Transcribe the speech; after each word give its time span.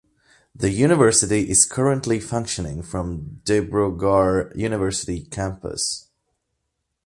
The 0.55 0.71
University 0.71 1.47
is 1.51 1.63
currently 1.67 2.19
functioning 2.19 2.81
from 2.81 3.39
Dibrugarh 3.43 4.51
University 4.55 5.25
Campus. 5.25 6.09